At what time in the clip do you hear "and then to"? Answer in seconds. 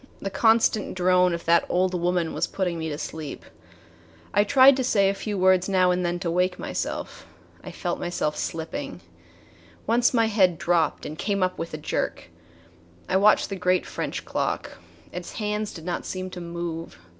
5.91-6.31